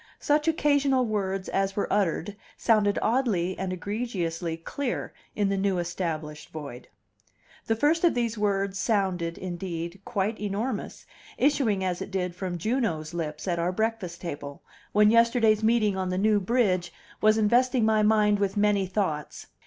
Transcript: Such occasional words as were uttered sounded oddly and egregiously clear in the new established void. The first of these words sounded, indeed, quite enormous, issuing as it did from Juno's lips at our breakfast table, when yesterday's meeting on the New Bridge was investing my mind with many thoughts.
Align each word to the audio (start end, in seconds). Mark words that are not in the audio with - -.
Such 0.17 0.47
occasional 0.47 1.05
words 1.05 1.47
as 1.47 1.75
were 1.75 1.85
uttered 1.93 2.35
sounded 2.57 2.97
oddly 3.03 3.55
and 3.59 3.71
egregiously 3.71 4.57
clear 4.57 5.13
in 5.35 5.49
the 5.49 5.57
new 5.57 5.77
established 5.77 6.49
void. 6.49 6.87
The 7.67 7.75
first 7.75 8.03
of 8.03 8.15
these 8.15 8.35
words 8.35 8.79
sounded, 8.79 9.37
indeed, 9.37 10.01
quite 10.03 10.39
enormous, 10.41 11.05
issuing 11.37 11.83
as 11.83 12.01
it 12.01 12.09
did 12.09 12.33
from 12.35 12.57
Juno's 12.57 13.13
lips 13.13 13.47
at 13.47 13.59
our 13.59 13.71
breakfast 13.71 14.21
table, 14.21 14.63
when 14.91 15.11
yesterday's 15.11 15.61
meeting 15.61 15.95
on 15.95 16.09
the 16.09 16.17
New 16.17 16.39
Bridge 16.39 16.91
was 17.21 17.37
investing 17.37 17.85
my 17.85 18.01
mind 18.01 18.39
with 18.39 18.57
many 18.57 18.87
thoughts. 18.87 19.45